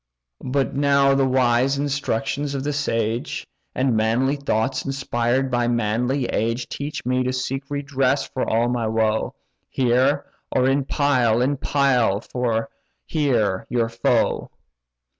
[0.43, 6.67] But now the wise instructions of the sage, And manly thoughts inspired by manly age,
[6.69, 9.35] Teach me to seek redress for all my woe,
[9.69, 12.71] Here, or in Pyle—in Pyle, or
[13.05, 14.49] here, your foe.